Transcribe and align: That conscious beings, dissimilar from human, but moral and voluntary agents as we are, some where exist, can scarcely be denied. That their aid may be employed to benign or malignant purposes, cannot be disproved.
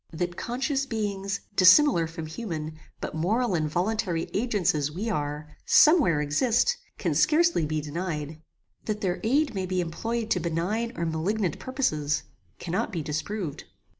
That 0.11 0.35
conscious 0.35 0.87
beings, 0.87 1.41
dissimilar 1.55 2.07
from 2.07 2.25
human, 2.25 2.79
but 2.99 3.13
moral 3.13 3.53
and 3.53 3.69
voluntary 3.69 4.31
agents 4.33 4.73
as 4.73 4.91
we 4.91 5.11
are, 5.11 5.55
some 5.63 6.01
where 6.01 6.21
exist, 6.21 6.75
can 6.97 7.13
scarcely 7.13 7.67
be 7.67 7.81
denied. 7.81 8.41
That 8.85 9.01
their 9.01 9.19
aid 9.23 9.53
may 9.53 9.67
be 9.67 9.79
employed 9.79 10.31
to 10.31 10.39
benign 10.39 10.91
or 10.97 11.05
malignant 11.05 11.59
purposes, 11.59 12.23
cannot 12.57 12.91
be 12.91 13.03
disproved. 13.03 13.65